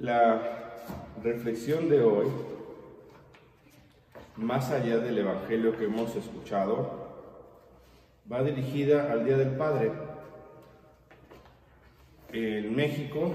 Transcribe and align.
La 0.00 0.40
reflexión 1.22 1.90
de 1.90 2.00
hoy, 2.00 2.26
más 4.36 4.70
allá 4.70 4.96
del 4.96 5.18
Evangelio 5.18 5.76
que 5.76 5.84
hemos 5.84 6.16
escuchado, 6.16 7.34
va 8.32 8.42
dirigida 8.42 9.12
al 9.12 9.26
Día 9.26 9.36
del 9.36 9.58
Padre. 9.58 9.92
En 12.32 12.74
México, 12.74 13.34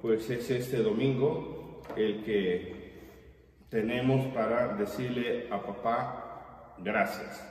pues 0.00 0.30
es 0.30 0.48
este 0.48 0.76
domingo 0.76 1.82
el 1.96 2.22
que 2.22 2.92
tenemos 3.68 4.32
para 4.32 4.76
decirle 4.76 5.48
a 5.50 5.60
papá 5.60 6.76
gracias. 6.78 7.44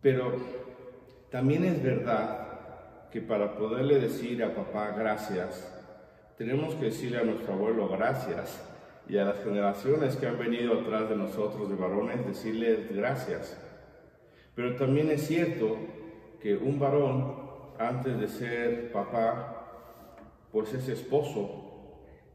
Pero 0.00 0.36
también 1.32 1.64
es 1.64 1.82
verdad 1.82 3.10
que 3.10 3.20
para 3.20 3.56
poderle 3.56 3.98
decir 3.98 4.44
a 4.44 4.54
papá 4.54 4.92
gracias, 4.96 5.75
tenemos 6.36 6.74
que 6.74 6.86
decirle 6.86 7.18
a 7.18 7.24
nuestro 7.24 7.54
abuelo 7.54 7.88
gracias 7.88 8.62
y 9.08 9.16
a 9.16 9.24
las 9.24 9.42
generaciones 9.42 10.16
que 10.16 10.26
han 10.26 10.38
venido 10.38 10.80
atrás 10.80 11.08
de 11.08 11.16
nosotros 11.16 11.68
de 11.68 11.76
varones 11.76 12.26
decirles 12.26 12.94
gracias. 12.94 13.56
Pero 14.54 14.76
también 14.76 15.10
es 15.10 15.26
cierto 15.26 15.76
que 16.42 16.56
un 16.56 16.78
varón, 16.78 17.46
antes 17.78 18.18
de 18.18 18.28
ser 18.28 18.92
papá, 18.92 19.52
pues 20.52 20.72
es 20.74 20.88
esposo, 20.88 21.62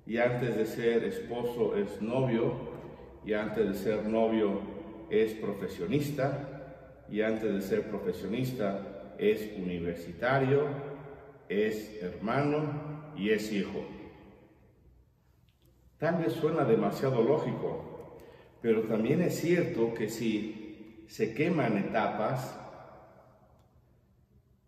y 0.06 0.18
antes 0.18 0.56
de 0.56 0.66
ser 0.66 1.04
esposo 1.04 1.76
es 1.76 2.02
novio, 2.02 2.54
y 3.24 3.34
antes 3.34 3.68
de 3.68 3.74
ser 3.76 4.06
novio 4.06 4.62
es 5.10 5.34
profesionista, 5.34 6.48
y 7.10 7.22
antes 7.22 7.54
de 7.54 7.62
ser 7.62 7.90
profesionista 7.90 9.14
es 9.18 9.52
universitario, 9.58 10.68
es 11.50 12.02
hermano 12.02 13.01
y 13.16 13.30
es 13.30 13.52
hijo. 13.52 13.86
Tal 15.98 16.18
vez 16.18 16.34
suena 16.34 16.66
demasiado 16.66 17.22
lógico, 17.22 18.18
pero 18.62 18.84
también 18.84 19.22
es 19.22 19.40
cierto 19.40 19.94
que 19.94 20.10
si 20.10 21.06
se 21.08 21.34
queman 21.34 21.78
etapas, 21.78 22.58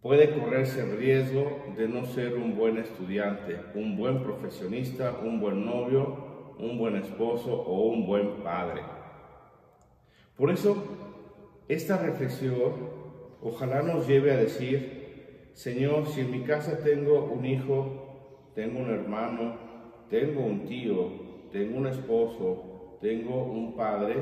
puede 0.01 0.37
correrse 0.37 0.81
el 0.81 0.97
riesgo 0.97 1.63
de 1.77 1.87
no 1.87 2.05
ser 2.05 2.35
un 2.35 2.55
buen 2.55 2.77
estudiante, 2.77 3.61
un 3.73 3.97
buen 3.97 4.21
profesionista, 4.21 5.17
un 5.23 5.39
buen 5.39 5.65
novio, 5.65 6.53
un 6.59 6.77
buen 6.77 6.97
esposo 6.97 7.53
o 7.53 7.87
un 7.87 8.05
buen 8.05 8.43
padre. 8.43 8.81
Por 10.35 10.51
eso, 10.51 10.83
esta 11.67 11.97
reflexión 11.97 12.73
ojalá 13.41 13.81
nos 13.81 14.07
lleve 14.07 14.31
a 14.31 14.37
decir, 14.37 15.49
Señor, 15.53 16.07
si 16.07 16.21
en 16.21 16.31
mi 16.31 16.43
casa 16.43 16.79
tengo 16.83 17.25
un 17.25 17.45
hijo, 17.45 18.02
tengo 18.55 18.79
un 18.79 18.89
hermano, 18.89 19.55
tengo 20.09 20.45
un 20.45 20.65
tío, 20.65 21.09
tengo 21.51 21.77
un 21.77 21.87
esposo, 21.87 22.97
tengo 23.01 23.45
un 23.45 23.75
padre, 23.75 24.15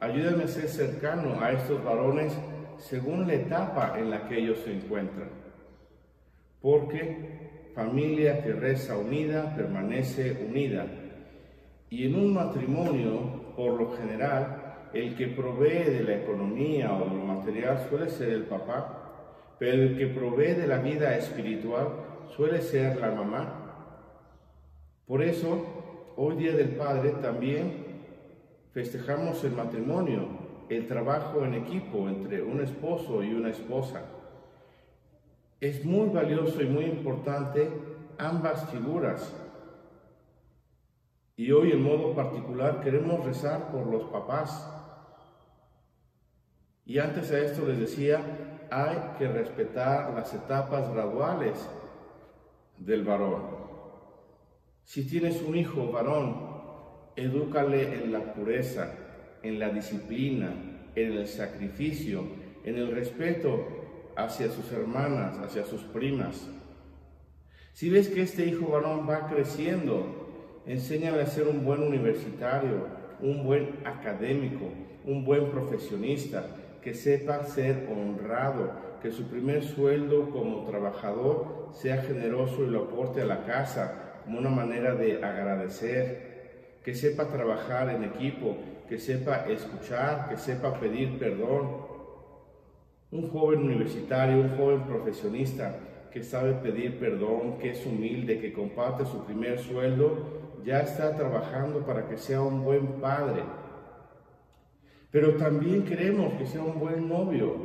ayúdame 0.00 0.44
a 0.44 0.48
ser 0.48 0.68
cercano 0.68 1.40
a 1.40 1.52
estos 1.52 1.82
varones 1.84 2.36
según 2.78 3.26
la 3.26 3.34
etapa 3.34 3.98
en 3.98 4.10
la 4.10 4.28
que 4.28 4.38
ellos 4.38 4.58
se 4.60 4.72
encuentran. 4.72 5.30
Porque 6.60 7.70
familia 7.74 8.42
que 8.42 8.52
reza 8.52 8.96
unida 8.96 9.54
permanece 9.54 10.46
unida. 10.48 10.86
Y 11.90 12.06
en 12.06 12.16
un 12.16 12.34
matrimonio, 12.34 13.54
por 13.56 13.80
lo 13.80 13.92
general, 13.92 14.88
el 14.92 15.14
que 15.16 15.28
provee 15.28 15.84
de 15.84 16.04
la 16.04 16.16
economía 16.16 16.92
o 16.94 17.08
de 17.08 17.16
lo 17.16 17.24
material 17.24 17.86
suele 17.88 18.08
ser 18.08 18.30
el 18.30 18.44
papá, 18.44 19.56
pero 19.58 19.82
el 19.82 19.96
que 19.96 20.06
provee 20.06 20.54
de 20.54 20.66
la 20.66 20.78
vida 20.78 21.16
espiritual 21.16 21.88
suele 22.34 22.60
ser 22.62 23.00
la 23.00 23.10
mamá. 23.10 23.66
Por 25.06 25.22
eso, 25.22 26.12
hoy 26.16 26.36
Día 26.36 26.52
del 26.52 26.70
Padre 26.70 27.10
también 27.22 27.86
festejamos 28.72 29.42
el 29.44 29.52
matrimonio, 29.52 30.28
el 30.68 30.86
trabajo 30.86 31.44
en 31.44 31.54
equipo 31.54 32.08
entre 32.08 32.42
un 32.42 32.60
esposo 32.60 33.22
y 33.22 33.32
una 33.32 33.50
esposa. 33.50 34.02
Es 35.60 35.84
muy 35.84 36.08
valioso 36.08 36.60
y 36.60 36.66
muy 36.66 36.84
importante 36.84 37.70
ambas 38.18 38.68
figuras. 38.70 39.32
Y 41.36 41.52
hoy 41.52 41.72
en 41.72 41.82
modo 41.82 42.14
particular 42.14 42.80
queremos 42.80 43.24
rezar 43.24 43.70
por 43.70 43.86
los 43.86 44.04
papás. 44.04 44.72
Y 46.84 46.98
antes 46.98 47.30
a 47.30 47.38
esto 47.38 47.66
les 47.66 47.78
decía, 47.78 48.20
hay 48.70 49.16
que 49.18 49.28
respetar 49.28 50.12
las 50.14 50.32
etapas 50.34 50.90
graduales 50.92 51.68
del 52.78 53.04
varón. 53.04 53.42
Si 54.84 55.06
tienes 55.06 55.42
un 55.42 55.56
hijo 55.56 55.90
varón 55.90 56.56
Edúcale 57.16 57.94
en 57.94 58.12
la 58.12 58.34
pureza, 58.34 58.92
en 59.42 59.58
la 59.58 59.70
disciplina, 59.70 60.52
en 60.94 61.12
el 61.12 61.26
sacrificio, 61.26 62.24
en 62.62 62.76
el 62.76 62.90
respeto 62.90 63.66
hacia 64.16 64.50
sus 64.50 64.70
hermanas, 64.70 65.38
hacia 65.38 65.64
sus 65.64 65.80
primas. 65.80 66.46
Si 67.72 67.88
ves 67.88 68.08
que 68.08 68.20
este 68.20 68.44
hijo 68.44 68.68
varón 68.68 69.08
va 69.08 69.28
creciendo, 69.28 70.62
enséñale 70.66 71.22
a 71.22 71.26
ser 71.26 71.48
un 71.48 71.64
buen 71.64 71.82
universitario, 71.82 72.86
un 73.20 73.44
buen 73.44 73.80
académico, 73.86 74.68
un 75.06 75.24
buen 75.24 75.50
profesionista, 75.50 76.46
que 76.86 76.94
sepa 76.94 77.42
ser 77.42 77.88
honrado, 77.90 78.70
que 79.02 79.10
su 79.10 79.28
primer 79.28 79.64
sueldo 79.64 80.30
como 80.30 80.64
trabajador 80.66 81.70
sea 81.72 82.00
generoso 82.00 82.62
y 82.62 82.68
lo 82.68 82.84
aporte 82.84 83.22
a 83.22 83.24
la 83.24 83.44
casa 83.44 84.20
como 84.22 84.38
una 84.38 84.50
manera 84.50 84.94
de 84.94 85.16
agradecer, 85.16 86.78
que 86.84 86.94
sepa 86.94 87.26
trabajar 87.26 87.90
en 87.90 88.04
equipo, 88.04 88.56
que 88.88 89.00
sepa 89.00 89.48
escuchar, 89.48 90.28
que 90.28 90.36
sepa 90.36 90.78
pedir 90.78 91.18
perdón. 91.18 91.86
Un 93.10 93.30
joven 93.30 93.64
universitario, 93.64 94.42
un 94.42 94.56
joven 94.56 94.82
profesionista 94.82 95.80
que 96.12 96.22
sabe 96.22 96.52
pedir 96.52 97.00
perdón, 97.00 97.58
que 97.58 97.70
es 97.70 97.84
humilde, 97.84 98.38
que 98.38 98.52
comparte 98.52 99.04
su 99.06 99.24
primer 99.24 99.58
sueldo, 99.58 100.18
ya 100.64 100.82
está 100.82 101.16
trabajando 101.16 101.84
para 101.84 102.06
que 102.08 102.16
sea 102.16 102.42
un 102.42 102.62
buen 102.62 103.00
padre. 103.00 103.42
Pero 105.16 105.36
también 105.36 105.86
queremos 105.86 106.34
que 106.34 106.44
sea 106.44 106.62
un 106.62 106.78
buen 106.78 107.08
novio, 107.08 107.56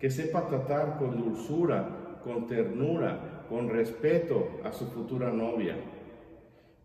que 0.00 0.08
sepa 0.08 0.46
tratar 0.46 0.96
con 0.96 1.14
dulzura, 1.14 2.20
con 2.24 2.46
ternura, 2.46 3.44
con 3.50 3.68
respeto 3.68 4.48
a 4.64 4.72
su 4.72 4.86
futura 4.86 5.30
novia 5.30 5.76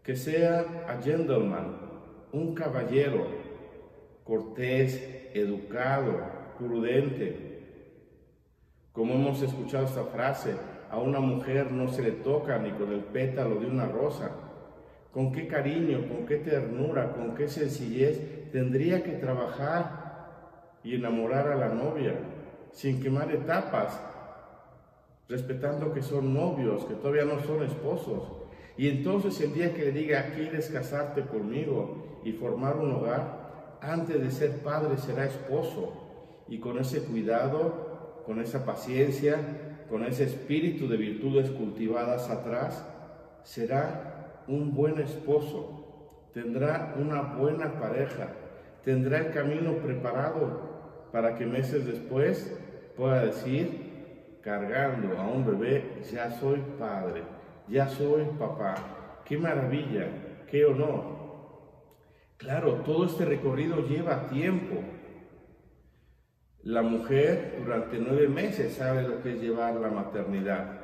que 0.03 0.18
sea 0.18 0.84
a 0.85 1.01
gentleman, 1.01 1.78
un 2.34 2.53
caballero, 2.53 3.25
cortés, 4.25 5.29
educado, 5.34 6.23
prudente. 6.57 7.62
Como 8.91 9.13
hemos 9.13 9.41
escuchado 9.41 9.85
esta 9.85 10.03
frase, 10.03 10.56
a 10.91 10.97
una 10.97 11.22
mujer 11.22 11.72
no 11.72 11.88
se 11.88 12.01
le 12.01 12.12
toca 12.12 12.59
ni 12.59 12.72
con 12.72 12.91
el 12.91 13.06
pétalo 13.06 13.62
de 13.62 13.68
una 13.68 13.88
rosa. 13.88 14.31
Con 15.13 15.31
qué 15.31 15.47
cariño, 15.47 16.06
con 16.09 16.25
qué 16.25 16.35
ternura, 16.35 17.13
con 17.13 17.34
qué 17.34 17.47
sencillez 17.47 18.38
tendría 18.52 19.04
que 19.04 19.14
trabajar 19.14 20.80
y 20.84 20.96
enamorar 20.96 21.48
a 21.48 21.56
la 21.56 21.70
novia, 21.70 22.16
sin 22.72 23.02
quemar 23.02 23.32
etapas, 23.32 24.00
respetando 25.28 25.94
que 25.94 26.02
son 26.02 26.34
novios, 26.34 26.86
que 26.86 26.96
todavía 26.96 27.26
no 27.26 27.40
son 27.42 27.64
esposos, 27.64 28.40
y 28.80 28.88
entonces 28.88 29.42
el 29.42 29.54
día 29.54 29.74
que 29.74 29.84
le 29.84 29.92
diga, 29.92 30.32
¿quieres 30.34 30.70
casarte 30.70 31.24
conmigo 31.24 32.22
y 32.24 32.32
formar 32.32 32.78
un 32.78 32.94
hogar? 32.94 33.78
Antes 33.82 34.22
de 34.22 34.32
ser 34.32 34.60
padre 34.60 34.98
será 34.98 35.26
esposo. 35.26 36.46
Y 36.48 36.60
con 36.60 36.80
ese 36.80 37.04
cuidado, 37.04 38.22
con 38.26 38.40
esa 38.40 38.64
paciencia, 38.64 39.36
con 39.90 40.06
ese 40.06 40.24
espíritu 40.24 40.88
de 40.88 40.96
virtudes 40.96 41.50
cultivadas 41.50 42.30
atrás, 42.30 42.81
será 43.44 44.44
un 44.48 44.74
buen 44.74 44.98
esposo. 45.02 45.79
Tendrá 46.34 46.96
una 46.98 47.22
buena 47.22 47.80
pareja. 47.80 48.30
Tendrá 48.84 49.20
el 49.20 49.31
camino 49.31 49.74
preparado 49.78 51.08
para 51.12 51.36
que 51.36 51.46
meses 51.46 51.86
después 51.86 52.56
pueda 52.96 53.26
decir, 53.26 54.40
cargando 54.42 55.18
a 55.18 55.28
un 55.28 55.46
bebé, 55.46 56.02
ya 56.12 56.31
soy 56.31 56.62
padre 56.78 57.24
ya 57.70 57.88
soy 57.88 58.26
papá. 58.38 58.76
Qué 59.26 59.38
maravilla, 59.38 60.08
qué 60.50 60.66
honor. 60.66 61.20
Claro, 62.38 62.76
todo 62.86 63.06
este 63.06 63.26
recorrido 63.26 63.88
lleva 63.88 64.28
tiempo. 64.28 64.81
La 66.64 66.81
mujer 66.81 67.62
durante 67.64 67.98
nueve 68.00 68.28
meses 68.28 68.74
sabe 68.74 69.04
lo 69.04 69.22
que 69.22 69.34
es 69.34 69.42
llevar 69.42 69.76
la 69.76 69.90
maternidad. 69.90 70.79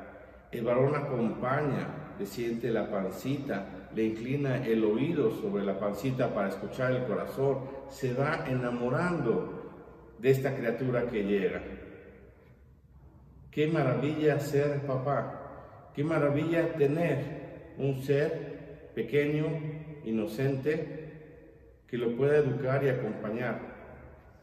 El 0.52 0.64
varón 0.64 0.94
acompaña, 0.94 2.14
le 2.18 2.26
siente 2.26 2.70
la 2.70 2.90
pancita, 2.90 3.88
le 3.94 4.04
inclina 4.04 4.64
el 4.64 4.84
oído 4.84 5.30
sobre 5.30 5.64
la 5.64 5.78
pancita 5.78 6.34
para 6.34 6.48
escuchar 6.48 6.92
el 6.92 7.04
corazón, 7.04 7.60
se 7.88 8.14
va 8.14 8.44
enamorando 8.48 9.56
de 10.18 10.30
esta 10.30 10.54
criatura 10.54 11.06
que 11.06 11.24
llega. 11.24 11.62
Qué 13.50 13.66
maravilla 13.68 14.38
ser 14.38 14.86
papá. 14.86 15.90
Qué 15.94 16.04
maravilla 16.04 16.74
tener 16.74 17.74
un 17.78 18.02
ser 18.02 18.90
pequeño, 18.94 19.46
inocente, 20.04 21.82
que 21.86 21.96
lo 21.96 22.14
pueda 22.16 22.36
educar 22.36 22.84
y 22.84 22.90
acompañar. 22.90 23.60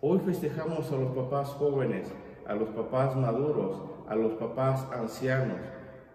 Hoy 0.02 0.20
festejamos 0.26 0.92
a 0.92 0.96
los 0.96 1.16
papás 1.16 1.50
jóvenes, 1.50 2.12
a 2.48 2.56
los 2.56 2.70
papás 2.70 3.16
maduros, 3.16 3.84
a 4.10 4.16
los 4.16 4.34
papás 4.34 4.88
ancianos. 4.92 5.60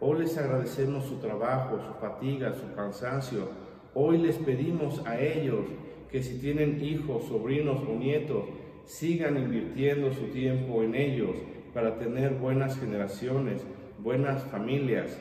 Hoy 0.01 0.21
les 0.21 0.39
agradecemos 0.39 1.07
su 1.07 1.17
trabajo, 1.17 1.81
su 1.81 1.93
fatiga, 1.95 2.53
su 2.53 2.73
cansancio. 2.77 3.49
Hoy 3.95 4.19
les 4.19 4.37
pedimos 4.37 5.05
a 5.05 5.19
ellos 5.19 5.65
que 6.09 6.23
si 6.23 6.39
tienen 6.39 6.81
hijos, 6.85 7.25
sobrinos 7.25 7.81
o 7.81 7.97
nietos, 7.97 8.45
sigan 8.85 9.37
invirtiendo 9.37 10.13
su 10.13 10.27
tiempo 10.29 10.85
en 10.85 10.95
ellos 10.95 11.35
para 11.75 11.99
tener 11.99 12.35
buenas 12.35 12.79
generaciones, 12.79 13.61
buenas 13.99 14.45
familias. 14.45 15.19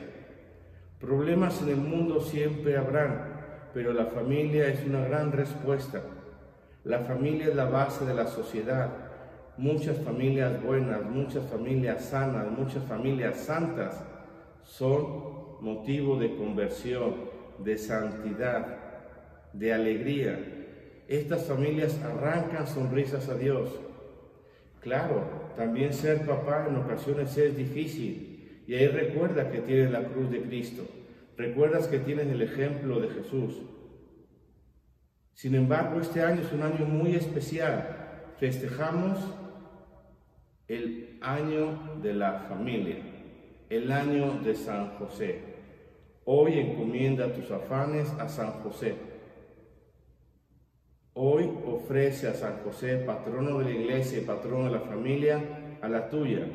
Problemas 1.00 1.60
en 1.62 1.70
el 1.70 1.78
mundo 1.78 2.20
siempre 2.20 2.76
habrán, 2.76 3.70
pero 3.74 3.92
la 3.92 4.06
familia 4.06 4.68
es 4.68 4.86
una 4.86 5.00
gran 5.00 5.32
respuesta. 5.32 6.02
La 6.84 7.00
familia 7.00 7.48
es 7.48 7.56
la 7.56 7.64
base 7.64 8.04
de 8.04 8.14
la 8.14 8.28
sociedad. 8.28 8.90
Muchas 9.56 9.98
familias 9.98 10.62
buenas, 10.62 11.02
muchas 11.02 11.44
familias 11.50 12.04
sanas, 12.04 12.46
muchas 12.56 12.84
familias 12.84 13.38
santas 13.38 14.04
son 14.68 15.62
motivo 15.62 16.18
de 16.18 16.36
conversión, 16.36 17.14
de 17.58 17.78
santidad, 17.78 18.78
de 19.54 19.72
alegría. 19.72 20.38
Estas 21.08 21.46
familias 21.46 21.98
arrancan 22.04 22.66
sonrisas 22.66 23.28
a 23.30 23.34
Dios. 23.34 23.70
Claro, 24.80 25.52
también 25.56 25.92
ser 25.94 26.24
papá 26.26 26.66
en 26.68 26.76
ocasiones 26.76 27.36
es 27.38 27.56
difícil. 27.56 28.62
Y 28.66 28.74
ahí 28.74 28.86
recuerda 28.88 29.50
que 29.50 29.60
tienes 29.62 29.90
la 29.90 30.04
cruz 30.04 30.30
de 30.30 30.42
Cristo. 30.42 30.84
Recuerdas 31.38 31.88
que 31.88 31.98
tienes 31.98 32.26
el 32.26 32.42
ejemplo 32.42 33.00
de 33.00 33.08
Jesús. 33.08 33.62
Sin 35.32 35.54
embargo, 35.54 35.98
este 35.98 36.20
año 36.20 36.42
es 36.42 36.52
un 36.52 36.62
año 36.62 36.84
muy 36.84 37.14
especial. 37.14 38.34
Festejamos 38.38 39.18
el 40.68 41.18
año 41.22 41.98
de 42.02 42.12
la 42.12 42.40
familia, 42.40 42.98
el 43.70 43.92
año 43.92 44.40
de 44.42 44.54
San 44.54 44.96
José. 44.96 45.40
Hoy 46.24 46.58
encomienda 46.58 47.32
tus 47.32 47.50
afanes 47.50 48.08
a 48.18 48.28
San 48.28 48.62
José. 48.62 48.94
Hoy 51.12 51.50
ofrece 51.66 52.28
a 52.28 52.34
San 52.34 52.58
José, 52.64 52.96
patrono 52.98 53.58
de 53.58 53.64
la 53.64 53.70
iglesia 53.70 54.18
y 54.18 54.24
patrono 54.24 54.64
de 54.64 54.78
la 54.78 54.80
familia, 54.80 55.78
a 55.82 55.88
la 55.88 56.08
tuya, 56.08 56.46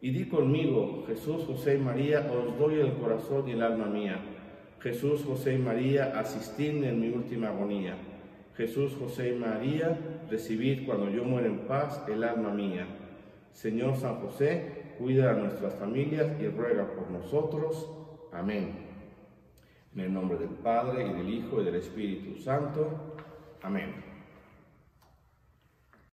y 0.00 0.10
di 0.10 0.28
conmigo, 0.28 1.04
Jesús, 1.06 1.44
José 1.44 1.74
y 1.74 1.78
María, 1.78 2.30
os 2.32 2.56
doy 2.58 2.80
el 2.80 2.94
corazón 2.94 3.48
y 3.48 3.52
el 3.52 3.62
alma 3.62 3.86
mía. 3.86 4.20
Jesús, 4.80 5.24
José 5.24 5.54
y 5.54 5.58
María, 5.58 6.18
asistidme 6.18 6.90
en 6.90 7.00
mi 7.00 7.08
última 7.08 7.48
agonía. 7.48 7.96
Jesús, 8.56 8.96
José 8.98 9.34
y 9.34 9.38
María, 9.38 9.98
recibid 10.30 10.86
cuando 10.86 11.10
yo 11.10 11.24
muera 11.24 11.48
en 11.48 11.66
paz 11.66 12.02
el 12.08 12.22
alma 12.22 12.50
mía. 12.50 12.86
Señor 13.52 13.96
San 13.96 14.20
José, 14.20 14.94
cuida 14.98 15.30
a 15.30 15.34
nuestras 15.34 15.74
familias 15.74 16.40
y 16.40 16.48
ruega 16.48 16.86
por 16.86 17.10
nosotros. 17.10 17.90
Amén. 18.32 18.86
En 19.94 20.00
el 20.00 20.12
nombre 20.12 20.38
del 20.38 20.50
Padre, 20.50 21.06
y 21.06 21.12
del 21.12 21.28
Hijo, 21.28 21.60
y 21.60 21.64
del 21.64 21.76
Espíritu 21.76 22.40
Santo. 22.40 23.16
Amén. 23.62 24.07